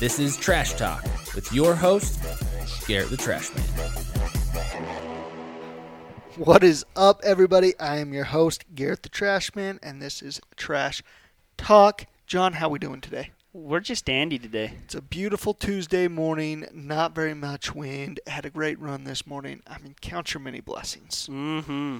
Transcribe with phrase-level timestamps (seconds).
[0.00, 1.04] This is Trash Talk
[1.34, 2.18] with your host,
[2.88, 3.90] Garrett the Trash Man.
[6.36, 7.78] What is up, everybody?
[7.78, 11.02] I am your host, Garrett the Trash Man, and this is Trash
[11.58, 12.06] Talk.
[12.26, 13.32] John, how are we doing today?
[13.52, 14.72] We're just dandy today.
[14.84, 18.20] It's a beautiful Tuesday morning, not very much wind.
[18.26, 19.62] Had a great run this morning.
[19.66, 21.28] I mean, count your many blessings.
[21.30, 21.98] Mm-hmm.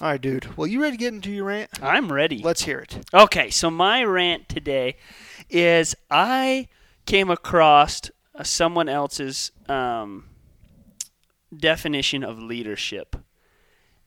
[0.00, 0.56] All right, dude.
[0.56, 1.68] Well, you ready to get into your rant?
[1.82, 2.38] I'm ready.
[2.38, 3.04] Let's hear it.
[3.12, 4.96] Okay, so my rant today
[5.50, 6.68] is I
[7.06, 8.02] came across
[8.34, 10.28] uh, someone else's um,
[11.56, 13.16] definition of leadership.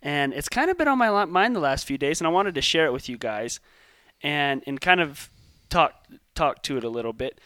[0.02, 2.56] And it's kind of been on my mind the last few days, and I wanted
[2.56, 3.60] to share it with you guys
[4.22, 5.30] and, and kind of
[5.70, 6.06] talk,
[6.36, 7.40] talk to it a little bit.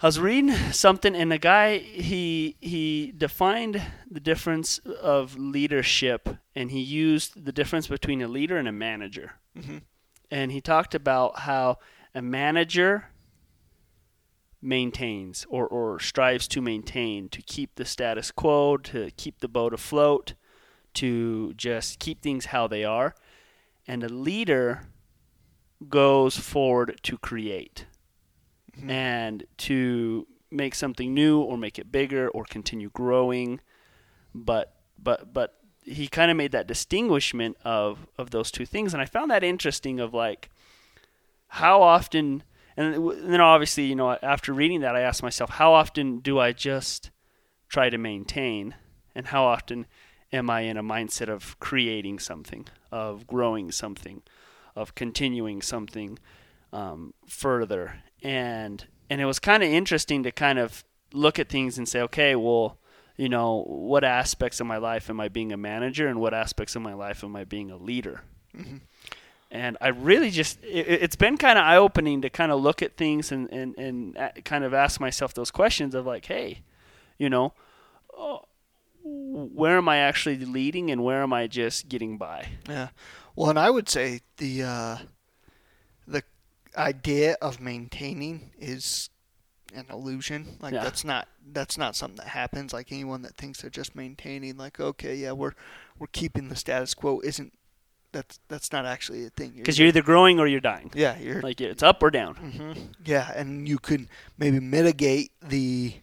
[0.00, 6.70] I was reading something, and the guy he he defined the difference of leadership, and
[6.70, 9.32] he used the difference between a leader and a manager.
[9.56, 9.82] Mhm.
[10.30, 11.78] And he talked about how
[12.14, 13.06] a manager
[14.60, 19.72] maintains or, or strives to maintain to keep the status quo, to keep the boat
[19.72, 20.34] afloat,
[20.94, 23.14] to just keep things how they are,
[23.86, 24.82] and a leader
[25.88, 27.86] goes forward to create
[28.76, 28.90] Mhm.
[28.90, 33.60] and to make something new or make it bigger or continue growing.
[34.34, 38.92] But but but he kind of made that distinguishment of of those two things.
[38.92, 40.50] And i found that interesting of like
[41.48, 42.42] how often
[42.78, 46.52] and then obviously you know after reading that i asked myself how often do i
[46.52, 47.10] just
[47.68, 48.74] try to maintain?
[49.14, 49.86] And how often
[50.32, 54.22] am i in a mindset of creating something of growing something
[54.74, 56.18] of continuing something
[56.72, 58.02] um, further?
[58.22, 62.00] And and it was kind of interesting to kind of look at things and say
[62.02, 62.78] okay well
[63.16, 66.76] you know what aspects of my life am i being a manager and what aspects
[66.76, 68.20] of my life am i being a leader?
[68.54, 68.80] Mhm.
[69.50, 72.96] And i really just it, it's been kind of eye-opening to kind of look at
[72.96, 76.62] things and and, and kind of ask myself those questions of like hey
[77.18, 77.52] you know
[79.02, 82.88] where am i actually leading and where am i just getting by Yeah.
[83.36, 84.96] Well, and I would say the uh,
[86.08, 86.24] the
[86.76, 89.10] idea of maintaining is
[89.72, 90.56] an illusion.
[90.60, 90.82] Like Yeah.
[90.82, 92.72] that's not that's not something that happens.
[92.72, 95.52] Like anyone that thinks they're just maintaining, like okay, yeah, we're
[96.00, 97.52] we're keeping the status quo, isn't
[98.12, 99.52] that's that's not actually a thing.
[99.56, 102.72] because you're either growing or you're dying yeah, you're like it's up or down hmm
[103.04, 104.08] Yeah, and you could
[104.38, 105.94] maybe mitigate the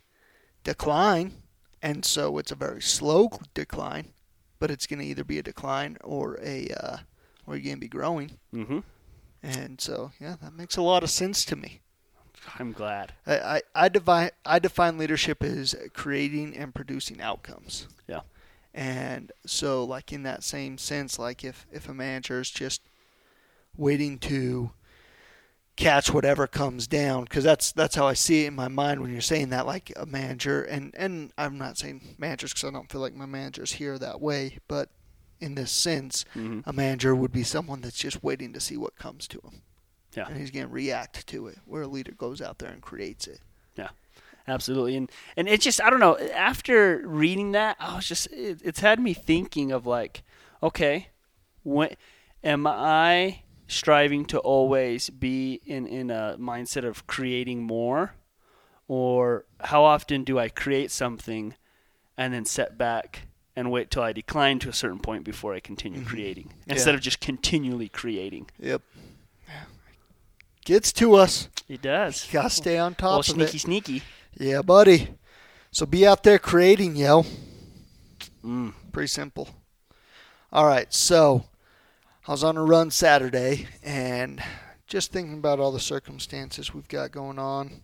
[0.63, 1.33] decline,
[1.81, 4.13] and so it's a very slow decline,
[4.59, 6.97] but it's going to either be a decline or a uh,
[7.45, 8.79] or you're going to be growing, mm-hmm
[9.43, 11.81] and so yeah, that makes a lot of sense to me.
[12.59, 17.87] i'm glad I I, I define I define leadership as creating and producing outcomes.
[18.07, 18.22] Yeah.
[18.75, 22.81] And so, like in that same sense, like if if a manager is just
[23.78, 24.72] waiting to
[25.78, 29.14] catch whatever comes down, because that's that's how I see it in my mind when
[29.14, 32.91] you're saying that, like a manager, and and I'm not saying managers because I don't
[32.91, 34.90] feel like my managers here that way, but
[35.40, 36.59] in this sense, mm-hmm.
[36.66, 39.62] a manager would be someone that's just waiting to see what comes to him.
[40.18, 40.28] Yeah.
[40.28, 43.25] And he's going to react to it, where a leader goes out there and creates
[43.25, 43.40] it.
[44.47, 48.59] Absolutely and and it's just i don't know after reading that i was just it,
[48.63, 50.23] it's had me thinking of like
[50.61, 51.07] okay
[51.63, 51.89] when
[52.44, 58.13] am i striving to always be in in a mindset of creating more
[58.88, 61.55] or how often do i create something
[62.17, 65.59] and then set back and wait till i decline to a certain point before i
[65.59, 66.05] continue Mhm.
[66.07, 66.73] creating Yeah.
[66.73, 68.81] instead of just continually creating Yep.
[70.66, 71.50] Gets to us.
[71.69, 73.61] it does Got to stay on top of sneaky it.
[73.61, 74.01] sneaky
[74.38, 75.09] Yeah, buddy.
[75.72, 77.25] So be out there creating, yo.
[78.44, 78.73] mm.
[78.91, 79.50] Pretty simple.
[80.51, 81.46] All right, so
[82.28, 84.41] I was on a run Saturday and
[84.88, 87.84] just thinking about all the circumstances we've got going on,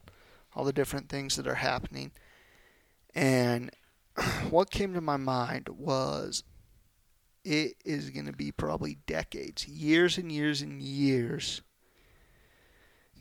[0.53, 2.11] all the different things that are happening.
[3.15, 3.71] And
[4.49, 6.43] what came to my mind was
[7.45, 11.61] it is going to be probably decades, years and years and years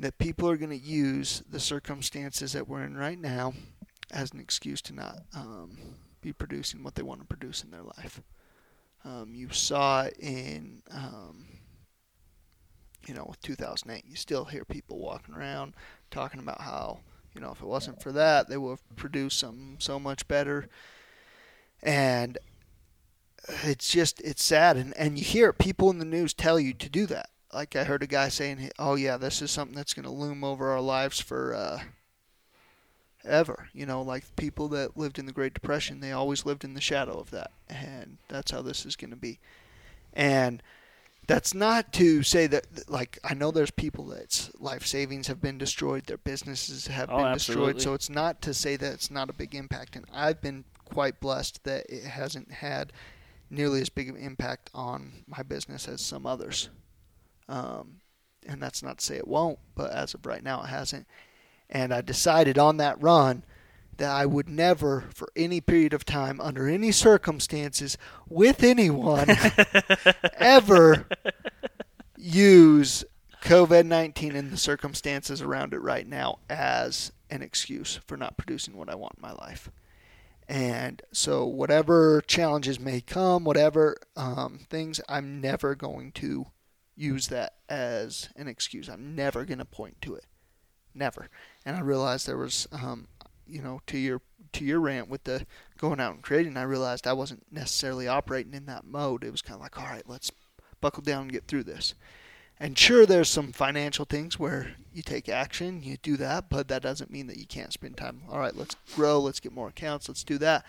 [0.01, 3.53] that people are going to use the circumstances that we're in right now
[4.11, 5.77] as an excuse to not um,
[6.23, 8.23] be producing what they want to produce in their life.
[9.05, 11.47] Um, you saw it in, um,
[13.07, 14.05] you know, with 2008.
[14.09, 15.75] You still hear people walking around
[16.11, 17.01] talking about how,
[17.35, 20.69] you know, if it wasn't for that, they would have produced something so much better.
[21.83, 22.39] And
[23.65, 24.79] it's just, it's sad.
[24.79, 27.29] And, and you hear people in the news tell you to do that.
[27.53, 30.45] Like I heard a guy saying, "Oh yeah, this is something that's going to loom
[30.45, 31.81] over our lives for uh,
[33.25, 36.75] ever." You know, like people that lived in the Great Depression, they always lived in
[36.75, 39.39] the shadow of that, and that's how this is going to be.
[40.13, 40.63] And
[41.27, 45.59] That's not to say that, like, I know there's people that's life savings have been
[45.59, 47.81] destroyed, their businesses have Oh, been destroyed.
[47.81, 49.95] So it's not to say that it's not a big impact.
[49.95, 52.93] And I've been quite blessed that it hasn't had
[53.49, 56.69] nearly as big of an impact on my business as some others.
[57.51, 58.01] Um,
[58.47, 61.07] and that's not to say it won't, but as of right now, it hasn't.
[61.69, 63.45] And I decided on that run
[63.99, 67.99] that I would never, for any period of time, under any circumstances,
[68.29, 69.29] with anyone,
[70.39, 71.07] ever
[72.17, 73.05] use
[73.43, 78.77] COVID 19 and the circumstances around it right now as an excuse for not producing
[78.77, 79.71] what I want in my life.
[80.49, 86.47] And so, whatever challenges may come, whatever um, things, I'm never going to
[86.97, 88.89] use that as an excuse.
[88.89, 90.27] I'm never going to point to it.
[90.95, 91.29] Never.
[91.65, 93.09] And I realized there was, um,
[93.47, 94.21] you know, to your
[94.53, 95.47] to your rant with the
[95.79, 99.23] going out and creating, I realized I wasn't necessarily operating in that mode.
[99.23, 100.33] It was kind of like, all right, let's
[100.81, 101.95] buckle down and get through this.
[102.59, 106.83] And sure, there's some financial things where you take action, you do that, but that
[106.83, 108.23] doesn't mean that you can't spend time.
[108.31, 110.67] All right, let's grow, let's get more accounts, let's do that.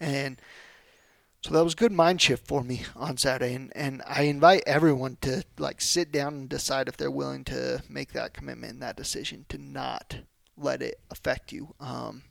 [0.00, 0.40] And
[1.44, 3.52] so that was a good mind shift for me on Saturday.
[3.52, 7.82] And, and I invite everyone to like sit down and decide if they're willing to
[7.86, 10.20] make that commitment and that decision to not
[10.56, 11.74] let it affect you.
[11.78, 12.22] Um,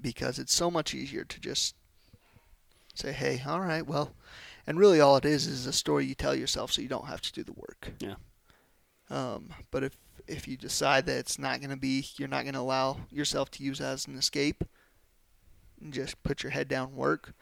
[0.00, 1.76] because it's so much easier to just
[2.96, 4.12] say, hey, all right, well,
[4.66, 7.22] and really all it is is a story you tell yourself so you don't have
[7.22, 7.92] to do the work.
[8.00, 8.16] Yeah.
[9.08, 9.96] Um, but if
[10.26, 13.52] if you decide that it's not going to be, you're not going to allow yourself
[13.52, 14.64] to use that as an escape,
[15.80, 17.32] and just put your head down, work.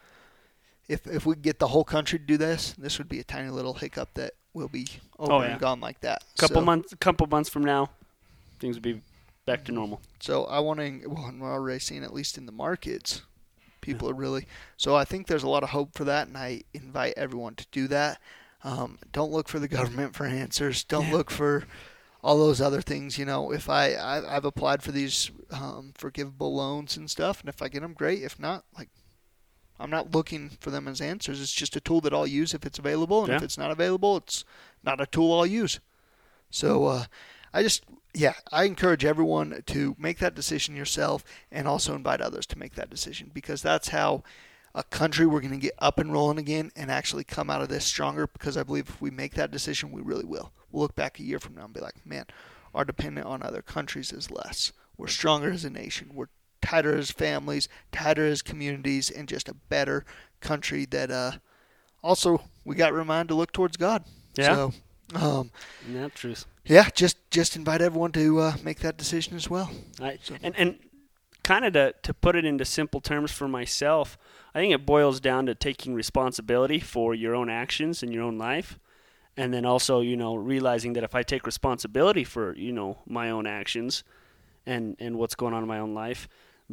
[0.89, 3.51] If if we get the whole country to do this, this would be a tiny
[3.51, 4.87] little hiccup that will be
[5.19, 5.53] over Oh, yeah.
[5.53, 6.23] and gone like that.
[6.39, 7.91] couple So- months, couple months from now,
[8.61, 9.01] things would be
[9.47, 10.01] back to normal.
[10.21, 13.23] So I want to, well, and we're already seeing, at least in the markets,
[13.81, 14.47] people are really,
[14.77, 17.67] so I think there's a lot of hope for that, and I invite everyone to
[17.73, 18.21] do that.
[18.63, 20.85] Um, don't look for the government for answers.
[20.85, 21.65] Don't look for
[22.23, 23.19] all those other things.
[23.19, 27.49] You know, if I, I I've applied for these um, forgivable loans and stuff, and
[27.51, 28.23] if I get them, great.
[28.23, 28.89] If not, like,
[29.79, 31.41] I'm not looking for them as answers.
[31.41, 34.17] It's just a tool that I'll use if it's available, and if it's not available,
[34.17, 34.44] it's
[34.85, 35.81] not a tool I'll use.
[36.50, 37.05] So uh,
[37.53, 37.85] I just,
[38.15, 42.75] yeah, I encourage everyone to make that decision yourself and also invite others to make
[42.76, 44.23] that decision because that's how
[44.75, 47.69] a country we're going to get up and rolling again and actually come out of
[47.69, 50.53] this stronger because I believe if we make that decision, we really will.
[50.70, 52.27] We'll look back a year from now and be like, man,
[52.75, 54.73] our dependence on other countries is less.
[54.97, 56.11] We're stronger as a nation.
[56.12, 56.29] We're
[56.65, 60.05] tighter as families, tighter as communities, and just a better
[60.41, 61.33] country that uh,
[62.03, 64.05] also we got reminded to look towards God.
[64.37, 64.55] Yeah.
[64.55, 64.73] So,
[65.15, 65.51] um,
[65.89, 66.47] Isn't truth?
[66.65, 69.71] yeah, just just invite everyone to uh, make that decision as well.
[70.01, 70.79] I, So- and and
[71.43, 74.17] kind of to to put it into simple terms for myself,
[74.55, 78.39] I think it boils down to taking responsibility for your own actions in your own
[78.39, 78.79] life,
[79.37, 83.31] and then also you know realizing that if I take responsibility for you know my
[83.31, 84.03] own actions,
[84.67, 86.29] and and what's going on in my own life,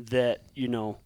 [0.09, 0.97] that you know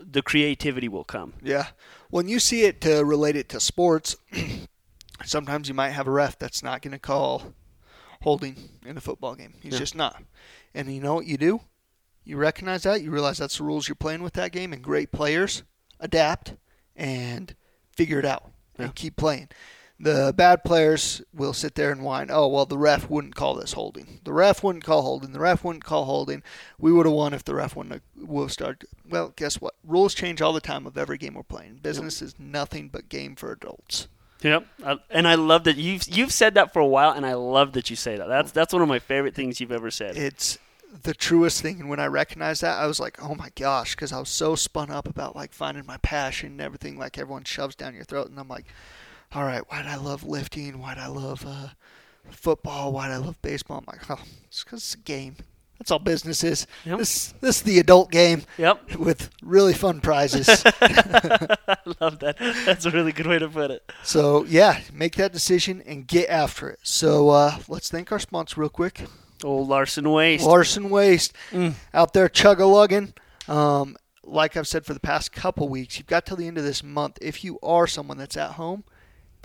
[0.00, 1.34] the creativity will come.
[1.42, 1.66] Yeah.
[2.10, 4.16] When you see it to relate it to sports,
[5.24, 7.54] sometimes you might have a ref that's not going to call
[8.22, 9.54] holding in a football game.
[9.62, 9.78] He's Yeah.
[9.78, 10.22] just not.
[10.74, 11.60] And you know what you do?
[12.24, 13.02] You recognize that.
[13.02, 15.62] You realize that's the rules you're playing with that game, and great players
[16.00, 16.54] adapt
[16.94, 17.54] and
[17.92, 19.48] figure it out and keep playing.
[19.98, 23.72] The bad players will sit there and whine, oh, well, the ref wouldn't call this
[23.72, 24.20] holding.
[24.24, 25.32] The ref wouldn't call holding.
[25.32, 26.42] The ref wouldn't call holding.
[26.78, 28.84] We would have won if the ref wouldn't have will start.
[29.08, 29.74] Well, guess what?
[29.82, 31.80] Rules change all the time of every game we're playing.
[31.82, 34.08] Business is nothing but game for adults.
[34.42, 37.32] Yep, I, and I love that you've you've said that for a while, and I
[37.32, 38.28] love that you say that.
[38.28, 40.16] That's that's one of my favorite things you've ever said.
[40.18, 40.58] It's
[41.02, 41.80] the truest thing.
[41.80, 44.54] And when I recognized that, I was like, oh my gosh, because I was so
[44.54, 48.28] spun up about like finding my passion and everything like everyone shoves down your throat.
[48.28, 48.66] And I'm like,
[49.36, 50.78] all right, why'd I love lifting?
[50.80, 51.68] Why'd I love uh,
[52.30, 52.92] football?
[52.92, 53.78] Why'd I love baseball?
[53.78, 55.36] I'm like, oh, it's because it's a game.
[55.78, 56.66] That's all business is.
[56.86, 56.98] Yep.
[56.98, 60.48] This this is the adult game Yep, with really fun prizes.
[60.64, 62.36] I love that.
[62.64, 63.92] That's a really good way to put it.
[64.02, 66.78] so yeah, make that decision and get after it.
[66.82, 69.02] So uh, let's thank our sponsor real quick.
[69.44, 70.46] Old Larson Waste.
[70.46, 71.74] Larson Waste Mm.
[71.92, 73.12] out there chug a lugging.
[73.46, 76.64] Um, like I've said for the past couple weeks, you've got till the end of
[76.64, 77.18] this month.
[77.20, 78.84] If you are someone that's at home,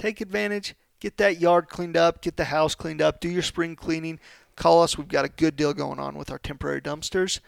[0.01, 0.75] take advantage.
[1.00, 2.22] Get that yard cleaned up.
[2.22, 3.20] Get the house cleaned up.
[3.20, 4.20] Do your spring cleaning.
[4.55, 4.98] Call us.
[4.98, 7.39] We've got a good deal going on with our temporary dumpsters.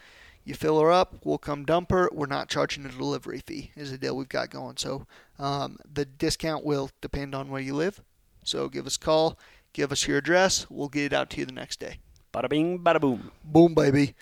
[0.44, 2.10] You fill her up, we'll come dump her.
[2.12, 3.70] We're not charging a delivery fee.
[3.76, 4.76] Is the deal we've got going.
[4.76, 5.06] So
[5.38, 8.02] um, the discount will depend on where you live.
[8.42, 9.38] So give us a call.
[9.72, 10.66] Give us your address.
[10.70, 11.98] We'll get it out to you the next day.
[12.32, 13.30] Bada bing, bada boom.
[13.42, 14.14] Boom, baby.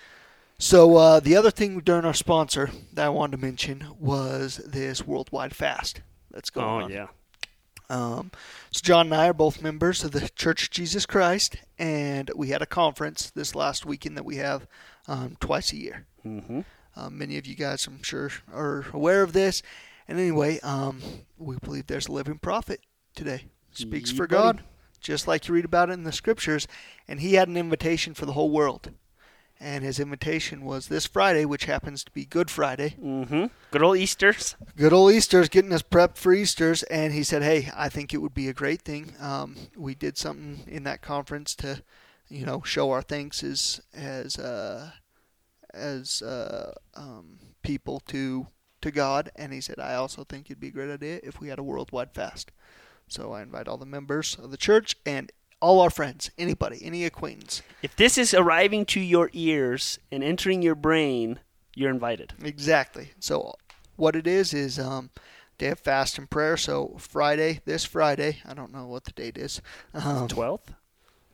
[0.59, 5.05] So uh, the other thing during our sponsor that I wanted to mention was this
[5.05, 6.83] worldwide fast that's going Oh on.
[6.85, 7.07] Oh yeah.
[7.93, 8.31] Um,
[8.71, 12.49] so John and I are both members of the Church of Jesus Christ, and we
[12.49, 14.67] had a conference this last weekend that we have
[15.07, 16.07] um, twice a year.
[16.25, 16.61] Mm-hmm.
[16.97, 19.63] Um, many of you guys, I'm sure, are aware of this.
[20.09, 21.03] And anyway, um,
[21.37, 22.81] we believe there's a living prophet
[23.15, 23.45] today.
[23.73, 24.43] Speaks Yeah, for buddy.
[24.43, 24.65] God,
[25.01, 26.67] just like you read about it in the scriptures.
[27.07, 28.91] And he had an invitation for the whole world.
[29.63, 32.97] And his invitation was this Friday, which happens to be Good Friday.
[33.01, 33.47] Mm-hmm.
[33.71, 34.57] Good old Easter's.
[34.77, 36.83] Good old Easter's getting us prepped for Easter's.
[36.85, 39.15] And he said, hey, I think it would be a great thing.
[39.21, 41.83] Um, we did something in that conference to,
[42.29, 44.91] you know, show our thanks as, as, uh,
[45.73, 48.49] as uh, um, people to
[48.81, 51.49] to God, and he said, "I also think it'd be a great idea if we
[51.49, 52.51] had a worldwide fast."
[53.09, 55.31] So I invite all the members of the church and
[55.63, 57.63] all our friends, anybody, any acquaintance.
[57.83, 61.39] If this is arriving to your ears and entering your brain,
[61.75, 62.35] you're invited.
[62.43, 63.13] Exactly.
[63.21, 63.55] So
[63.97, 65.11] what it is is um,
[65.59, 66.57] day of fast and prayer.
[66.57, 69.63] So Friday, this Friday, I don't know what the date is.
[69.95, 70.75] Um, 12th?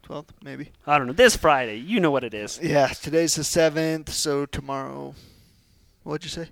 [0.07, 0.73] 12th, maybe.
[0.87, 1.13] I don't know.
[1.13, 1.77] This Friday.
[1.77, 2.61] You know what it is.
[2.63, 4.13] Yeah, today's the seventh.
[4.13, 5.15] So tomorrow,
[6.03, 6.51] what'd you say?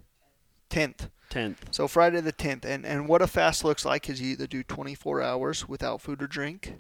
[0.71, 1.11] Tenth.
[1.30, 1.56] 10th.
[1.73, 4.62] So Friday the 10th, and and what a fast looks like is you either do
[4.62, 6.75] 24 hours without food or drink,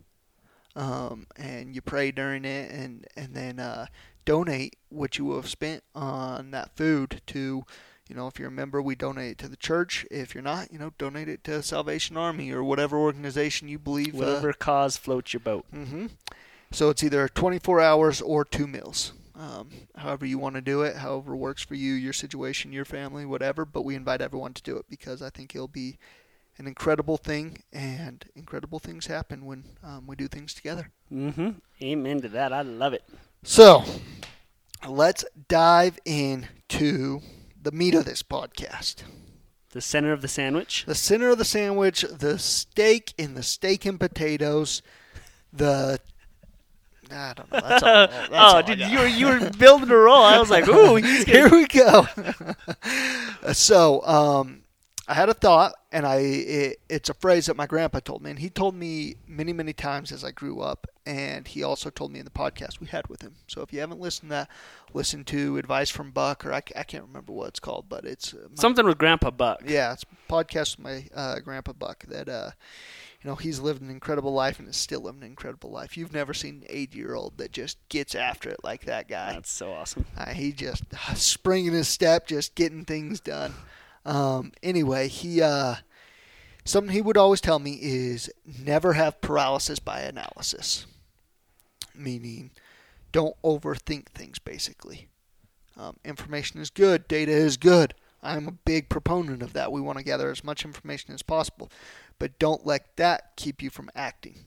[0.76, 3.86] um, and you pray during it, and and then uh,
[4.24, 7.64] donate what you will have spent on that food to,
[8.08, 10.06] you know, if you're a member, we donate it to the church.
[10.10, 14.14] If you're not, you know, donate it to Salvation Army or whatever organization you believe.
[14.14, 15.64] uh, Whatever cause floats your boat.
[15.72, 16.06] hmm
[16.72, 19.12] So it's either 24 hours or two meals.
[19.38, 23.26] Um, however you want to do it, however works for you, your situation, your family,
[23.26, 23.64] whatever.
[23.64, 25.98] But we invite everyone to do it because I think it'll be
[26.58, 30.90] an incredible thing, and incredible things happen when um, we do things together.
[31.12, 31.50] Mm-hmm.
[31.82, 32.52] Amen to that.
[32.52, 33.04] I love it.
[33.42, 33.84] So
[34.88, 37.20] let's dive into
[37.60, 39.02] the meat of this podcast.
[39.70, 40.84] The center of the sandwich.
[40.86, 44.82] The center of the sandwich, the steak in the steak and potatoes,
[45.52, 46.00] the
[47.10, 47.60] I don't know.
[47.60, 50.22] That's all, that's oh, dude, you were you were building a roll.
[50.22, 52.06] I was like, ooh, Here we go.
[53.52, 54.62] so, um,
[55.08, 58.30] I had a thought, and I it, it's a phrase that my grandpa told me,
[58.30, 62.10] and he told me many, many times as I grew up, and he also told
[62.10, 63.36] me in the podcast we had with him.
[63.46, 64.48] So, if you haven't listened to that,
[64.92, 68.34] listen to Advice from Buck, or I, I can't remember what it's called, but it's
[68.34, 69.62] uh, my- something with Grandpa Buck.
[69.64, 72.50] yeah, it's a podcast with my uh, grandpa Buck that uh,
[73.22, 75.96] you know he's lived an incredible life and is still living an incredible life.
[75.96, 79.34] You've never seen an eight-year-old that just gets after it like that guy.
[79.34, 80.06] That's so awesome.
[80.16, 80.82] Uh, he just
[81.14, 83.54] springing his step, just getting things done.
[84.06, 85.74] Um, anyway, he uh,
[86.64, 90.86] something he would always tell me is never have paralysis by analysis,
[91.94, 92.52] meaning
[93.10, 94.38] don't overthink things.
[94.38, 95.08] Basically,
[95.76, 97.94] um, information is good, data is good.
[98.22, 99.72] I'm a big proponent of that.
[99.72, 101.70] We want to gather as much information as possible,
[102.18, 104.46] but don't let that keep you from acting.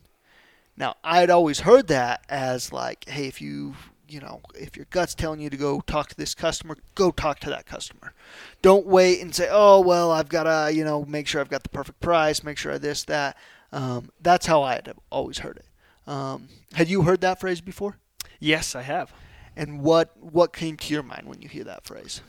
[0.75, 3.75] Now, I'd always heard that as like, hey, if you,
[4.12, 7.39] you know, if your gut's telling you to go talk to this customer, go talk
[7.39, 8.13] to that customer.
[8.62, 11.63] Don't wait and say, oh, well, I've got to, you know, make sure I've got
[11.63, 13.38] the perfect price, make sure I this, that.
[13.72, 16.12] Um, that's how I had always heard it.
[16.12, 17.98] Um, had you heard that phrase before?
[18.39, 19.13] Yes, I have.
[19.56, 22.22] And what what came to your mind when you hear that phrase?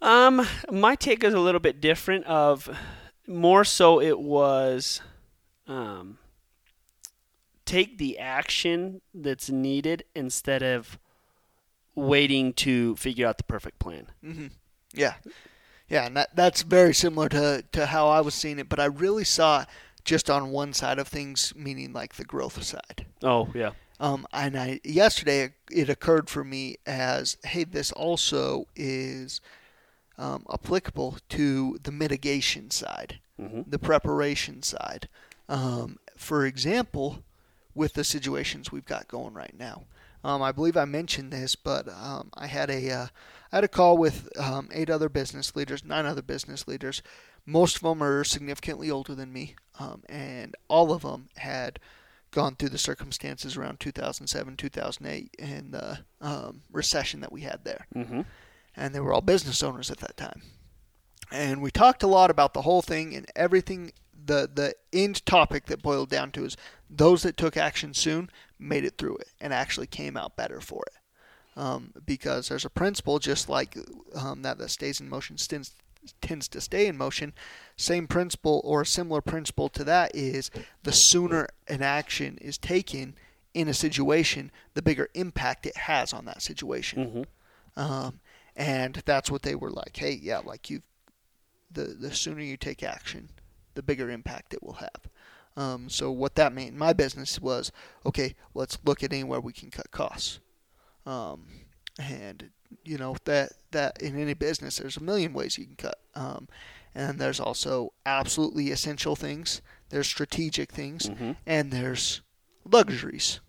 [0.00, 2.26] Um, my take is a little bit different.
[2.26, 2.68] Of
[3.26, 5.00] more so, it was,
[5.66, 6.18] um,
[7.64, 10.98] take the action that's needed instead of
[11.98, 14.06] waiting to figure out the perfect plan.
[14.22, 14.46] hmm
[14.92, 15.14] Yeah,
[15.88, 18.86] yeah, and that that's very similar to to how I was seeing it, but I
[18.86, 19.68] really saw it
[20.04, 23.06] just on one side of things, meaning like the growth side.
[23.22, 23.72] Oh yeah.
[24.00, 29.40] Um, and I yesterday it, it occurred for me as, hey, this also is
[30.16, 33.62] um, applicable to the mitigation side, Mm-hmm.
[33.70, 35.08] the preparation side.
[35.48, 37.22] Um, for example,
[37.74, 39.84] with the situations we've got going right now.
[40.24, 43.06] Um, I believe I mentioned this, but um, I had a uh,
[43.52, 47.02] I had a call with um, eight other business leaders, nine other business leaders.
[47.46, 51.78] Most of them are significantly older than me, um, and all of them had
[52.30, 57.86] gone through the circumstances around 2007, 2008, and the um, recession that we had there.
[57.94, 58.20] Mm-hmm.
[58.76, 60.42] And they were all business owners at that time.
[61.30, 63.92] And we talked a lot about the whole thing and everything.
[64.28, 66.56] The the end topic that boiled down to is
[66.88, 70.84] those that took action soon made it through it and actually came out better for
[70.86, 71.60] it.
[71.60, 73.76] Um, because there's a principle just like
[74.14, 75.72] um, that that stays in motion tends,
[76.20, 77.32] tends to stay in motion.
[77.76, 80.50] Same principle or a similar principle to that is
[80.84, 83.16] the sooner an action is taken
[83.54, 87.26] in a situation, the bigger impact it has on that situation.
[87.76, 87.80] Mm-hmm.
[87.80, 88.20] Um,
[88.54, 89.96] and that's what they were like.
[89.96, 90.82] Hey, yeah, like you,
[91.70, 93.30] the the sooner you take action,
[93.74, 95.08] the bigger impact it will have.
[95.56, 97.72] Um, so what that meant in my business was,
[98.06, 100.38] okay, let's look at anywhere we can cut costs.
[101.04, 101.46] Um,
[101.98, 102.50] and
[102.84, 105.98] you know that that in any business, there's a million ways you can cut.
[106.14, 106.48] Um,
[106.94, 109.60] and there's also absolutely essential things.
[109.90, 111.32] There's strategic things, Mm-hmm.
[111.46, 112.20] and there's
[112.64, 113.40] luxuries.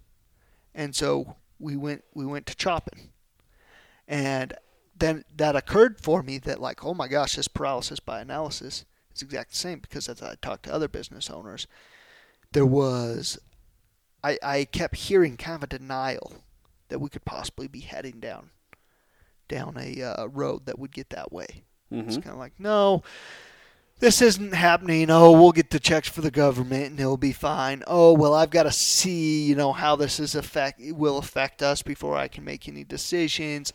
[0.74, 3.10] And so we went we went to chopping,
[4.08, 4.54] and
[4.98, 8.86] then that occurred for me that like, oh my gosh, this paralysis by analysis
[9.16, 11.68] is exact the same because as I talked to other business owners,
[12.52, 13.38] there was
[14.24, 16.44] I I kept hearing kind of a denial
[16.90, 18.50] that we could possibly be heading down
[19.48, 21.64] down a uh, road that would get that way.
[21.92, 22.22] It's Mm-hmm.
[22.22, 23.02] kind of like, no,
[24.00, 25.10] this isn't happening.
[25.10, 27.84] Oh, we'll get the checks for the government and it'll be fine.
[27.88, 31.82] Oh, well, I've got to see, you know, how this is affect will affect us
[31.82, 33.74] before I can make any decisions.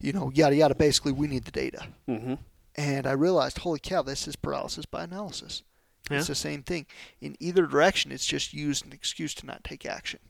[0.00, 0.74] You know, yada yada.
[0.74, 1.86] Basically, we need the data.
[2.08, 2.34] Mm-hmm.
[2.76, 5.62] And I realized, holy cow, this is paralysis by analysis.
[6.10, 6.18] Yeah.
[6.18, 6.86] It's the same thing.
[7.20, 10.20] In either direction, it's just used an excuse to not take action.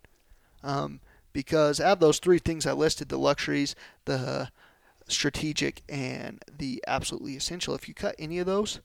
[0.63, 1.01] Um,
[1.33, 3.75] because out of those three things I listed, the luxuries,
[4.05, 4.51] the
[5.09, 8.81] strategic, and the absolutely essential, if you cut any of those,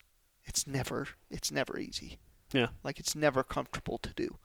[0.46, 2.18] it's never it's never easy.
[2.52, 2.68] Yeah.
[2.84, 4.38] Like it's never comfortable to do.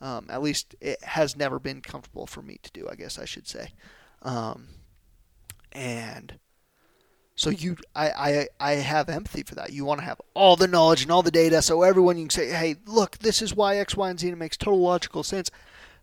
[0.00, 2.88] Um, at least it has never been comfortable for me to do.
[2.90, 3.72] I guess I should say.
[4.22, 4.68] Um,
[5.72, 6.38] and
[7.40, 9.72] so you, I, I, I have empathy for that.
[9.72, 12.30] You want to have all the knowledge and all the data, so everyone you can
[12.30, 15.22] say, "Hey, look, this is why X, Y, and Z." And it makes total logical
[15.22, 15.50] sense.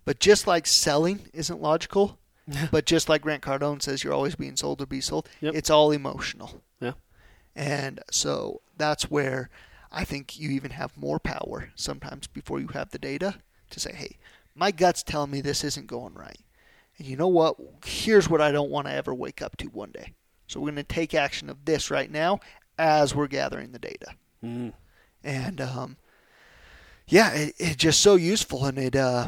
[0.03, 2.17] But just like selling isn't logical,
[2.72, 5.29] but just like Grant Cardone says, you're always being sold or be sold.
[5.41, 5.53] Yep.
[5.53, 6.63] It's all emotional.
[6.79, 6.94] Yeah.
[7.56, 9.51] And so that's where
[9.91, 13.36] I think you even have more power sometimes before you have the data
[13.70, 14.17] to say, hey,
[14.56, 16.39] my gut's telling me this isn't going right.
[16.98, 17.58] And you know what?
[17.86, 20.13] Here's what I don't want to ever wake up to one day.
[20.48, 22.39] So we're going to take action of this right now
[22.77, 24.08] as we're gathering the data.
[24.44, 24.70] Mm-hmm.
[25.24, 25.98] And um,
[27.08, 28.66] yeah, it, it's just so useful.
[28.66, 29.27] And it, uh,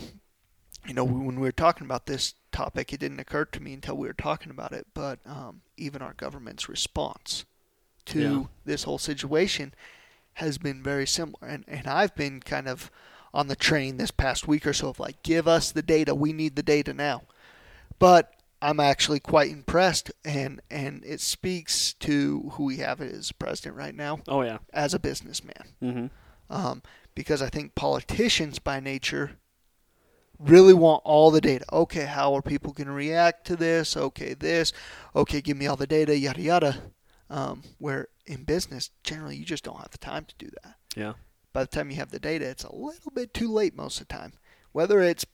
[0.87, 3.95] you know, when we were talking about this topic, it didn't occur to me until
[3.95, 4.87] we were talking about it.
[4.93, 7.45] But um, even our government's response
[8.05, 8.43] to Yeah.
[8.65, 9.73] this whole situation
[10.35, 11.47] has been very similar.
[11.47, 12.89] And, and I've been kind of
[13.33, 16.15] on the train this past week or so of like, give us the data.
[16.15, 17.23] We need the data now.
[17.99, 23.75] But I'm actually quite impressed, and, and it speaks to who we have as president
[23.77, 24.57] right now Oh yeah.
[24.73, 26.07] as a businessman Mm-hmm.
[26.53, 26.81] um,
[27.15, 29.31] because I think politicians by nature
[30.37, 31.65] really want all the data.
[31.71, 33.95] Okay, how are people going to react to this?
[33.97, 34.71] Okay, this.
[35.15, 36.77] Okay, give me all the data, yada yada.
[37.29, 40.75] Um, where in business, generally, you just don't have the time to do that.
[40.95, 41.13] Yeah.
[41.53, 44.07] By the time you have the data, it's a little bit too late most of
[44.07, 44.33] the time.
[44.71, 45.25] Whether it's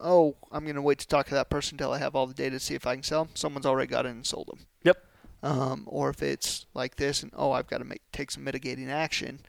[0.00, 2.34] oh, I'm going to wait to talk to that person until I have all the
[2.34, 3.34] data to see if I can sell them.
[3.34, 4.66] Someone's already got it and sold them.
[4.82, 4.98] Yep.
[5.42, 8.90] Um, or if it's like this and oh, I've got to make take some mitigating
[8.90, 9.40] action.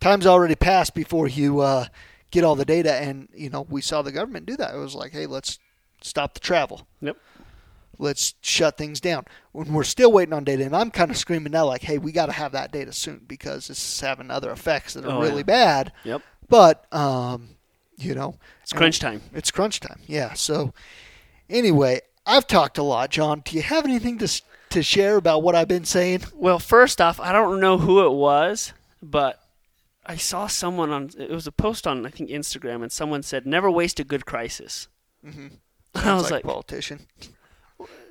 [0.00, 1.86] Time's already passed before you uh,
[2.30, 4.74] get all the data, and you know we saw the government do that.
[4.74, 5.58] It was like, hey, let's
[6.02, 6.86] stop the travel.
[7.02, 7.16] Yep.
[7.98, 9.26] Let's shut things down.
[9.52, 12.12] When we're still waiting on data, and I'm kind of screaming now, like, hey, we
[12.12, 15.20] got to have that data soon because this is having other effects that are Oh,
[15.20, 15.42] really yeah.
[15.42, 15.92] bad.
[16.04, 16.22] Yep.
[16.48, 17.50] But um,
[18.00, 19.20] you know, It's crunch time.
[19.34, 20.00] it's crunch time.
[20.06, 20.32] Yeah.
[20.34, 20.72] So
[21.48, 23.42] anyway, I've talked a lot, John.
[23.44, 26.22] Do you have anything to to share about what I've been saying?
[26.34, 29.40] Well, first off, I don't know who it was, but
[30.06, 31.10] I saw someone on.
[31.18, 34.26] It was a post on I think Instagram, and someone said, "Never waste a good
[34.26, 34.88] crisis."
[35.26, 35.48] Mm-hmm.
[35.96, 37.00] I was like, politician.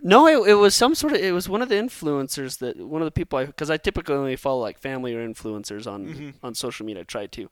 [0.02, 1.19] No, it, it was some sort of.
[1.19, 4.15] It was one of the influencers that one of the people I because I typically
[4.15, 6.34] only follow like family or influencers on Mhm.
[6.41, 7.02] on social media.
[7.02, 7.49] I try to,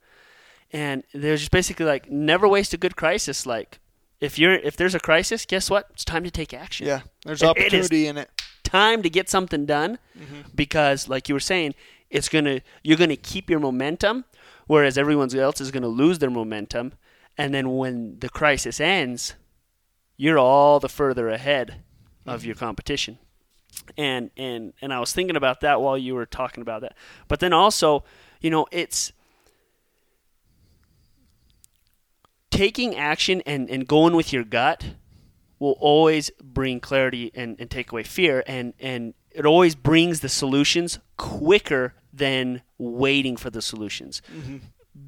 [0.72, 3.46] and they're just basically like, never waste a good crisis.
[3.46, 3.80] Like,
[4.20, 5.88] if you're if there's a crisis, guess what?
[5.94, 6.88] It's time to take action.
[6.88, 8.30] Yeah, there's It- it opportunity in it.
[8.64, 10.56] Time to get something done Mhm.
[10.56, 11.74] because, like you were saying,
[12.10, 14.26] it's gonna you're gonna keep your momentum,
[14.68, 16.94] whereas everyone else is gonna lose their momentum,
[17.38, 19.36] and then when the crisis ends,
[20.18, 21.84] you're all the further ahead
[22.26, 23.20] of your competition.
[23.98, 26.96] And and and I was thinking about that while you were talking about that.
[27.28, 28.04] But then also,
[28.42, 29.14] you know, it's
[32.52, 34.84] taking action and, and going with your gut
[35.60, 40.30] will always bring clarity and, and take away fear and, and it always brings the
[40.30, 44.22] solutions quicker than waiting for the solutions.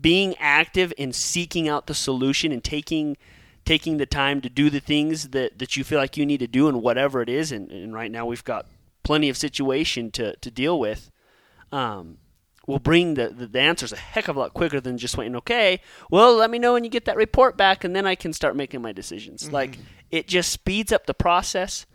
[0.02, 3.18] Being active in seeking out the solution and taking
[3.66, 6.48] taking the time to do the things that, that you feel like you need to
[6.48, 8.66] do and whatever it is and, and right now we've got
[9.04, 11.12] plenty of situation to, to deal with
[11.72, 12.18] um,
[12.70, 15.36] will bring the, the, the answers a heck of a lot quicker than just waiting
[15.36, 15.80] okay
[16.10, 18.56] well let me know when you get that report back and then i can start
[18.56, 19.78] making my decisions like
[20.12, 21.86] it just speeds up the process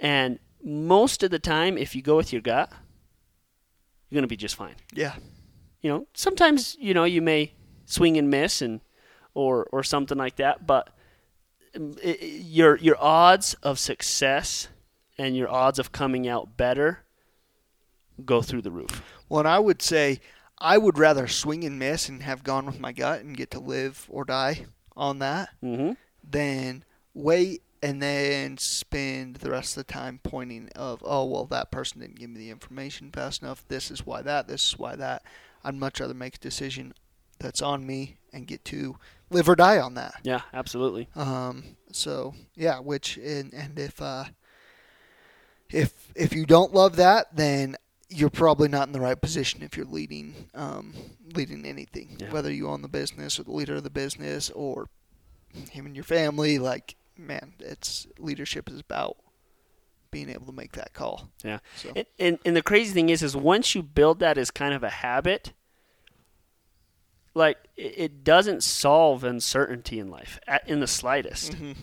[0.00, 2.70] and most of the time if you go with your gut
[4.08, 5.14] you're going to be just fine Yeah.
[5.82, 7.52] you know sometimes you know you may
[7.84, 8.80] swing and miss and
[9.34, 10.66] or or something like that.
[10.66, 10.88] But
[11.76, 14.68] um, it- your your odds of success
[15.18, 17.04] and your odds of coming out better
[18.24, 19.02] go through the roof.
[19.28, 20.20] Well, and I would say
[20.58, 23.60] I would rather swing and miss and have gone with my gut and get to
[23.60, 25.92] live or die on that Mm-hmm.
[26.28, 26.84] than
[27.14, 32.00] wait and then spend the rest of the time pointing of oh well that person
[32.00, 33.64] didn't give me the information fast enough.
[33.68, 34.48] This is why that.
[34.48, 35.22] This is why that.
[35.62, 36.94] I'd much rather make a decision
[37.38, 38.96] that's on me and get to
[39.30, 40.14] live or die on that.
[40.22, 41.08] Yeah, absolutely.
[41.14, 44.24] Um, so yeah, which and and if uh,
[45.70, 47.76] if if you don't love that, then
[48.08, 50.94] you're probably not in the right position if you're leading um,
[51.34, 52.30] leading anything, Yeah.
[52.30, 54.88] whether you own the business or the leader of the business or
[55.74, 56.58] even your family.
[56.58, 59.16] Like man, it's leadership is about
[60.10, 61.30] being able to make that call.
[61.44, 61.58] Yeah.
[61.76, 64.72] So And, and and the crazy thing is, is once you build that as kind
[64.74, 65.52] of a habit,
[67.34, 71.52] like it, it doesn't solve uncertainty in life at, in the slightest.
[71.52, 71.76] Mhm.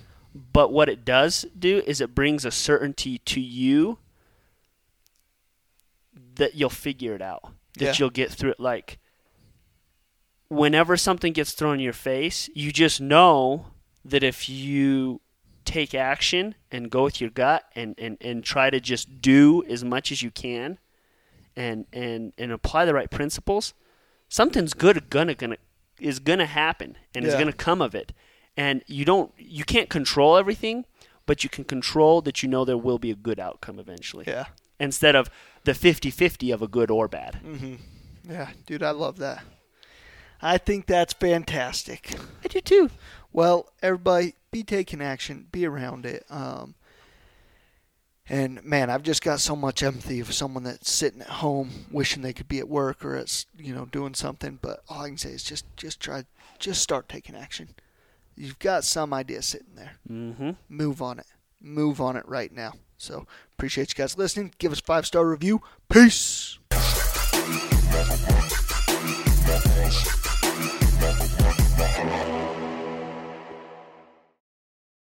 [0.52, 4.00] But what it does do is it brings a certainty to you
[6.36, 7.44] that you'll figure it out,
[7.78, 7.94] that Yeah.
[7.98, 8.60] you'll get through it.
[8.60, 9.00] Like
[10.50, 13.68] whenever something gets thrown in your face, you just know
[14.06, 15.22] that if you
[15.66, 19.84] take action and go with your gut and, and, and try to just do as
[19.84, 20.78] much as you can
[21.56, 23.74] and, and, and apply the right principles,
[24.28, 25.58] something's good gonna gonna
[26.00, 28.12] is gonna happen and is gonna come of it.
[28.58, 30.86] And you don't you can't control everything,
[31.26, 34.26] but you can control that you know there will be a good outcome eventually.
[34.28, 34.46] yeah,
[34.84, 35.30] Instead of
[35.64, 37.36] the 50-50 of a good or bad.
[37.36, 37.76] hmm
[38.28, 39.44] yeah, dude, I love that.
[40.42, 42.16] I think that's fantastic.
[42.44, 42.90] I do too.
[43.32, 46.26] Well, everybody, be taking action, be around it.
[46.30, 46.76] Um,
[48.30, 52.22] and man, I've just got so much empathy for someone that's sitting at home wishing
[52.22, 54.60] they could be at work or at you know doing something.
[54.62, 56.24] But all I can say is just just try,
[56.60, 57.70] just start taking action.
[58.36, 59.94] You've got some idea sitting there.
[60.10, 60.52] Mm-hmm.
[60.70, 61.28] Move on it.
[61.62, 62.74] Move on it right now.
[62.98, 63.28] So
[63.64, 64.54] appreciate you guys listening.
[64.58, 65.62] Give us five star review.
[65.88, 66.60] Peace.